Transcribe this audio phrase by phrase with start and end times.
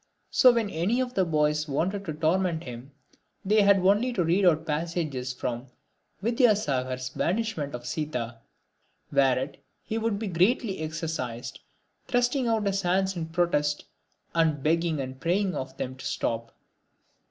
[0.31, 2.89] So when any one of the boys wanted to torment him
[3.45, 5.67] they had only to read out passages from
[6.23, 8.39] Vidyasagar's "Banishment of Sita";
[9.11, 11.59] whereat he would be greatly exercised,
[12.07, 13.85] thrusting out his hands in protest
[14.33, 16.51] and begging and praying of them to stop.